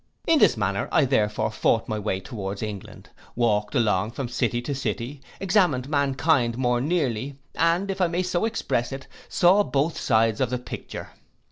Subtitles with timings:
[0.25, 4.73] In this manner therefore I fought my way towards England, walked along from city to
[4.73, 10.41] city, examined mankind more nearly, and, if I may so express it, saw both sides
[10.41, 11.09] of the picture.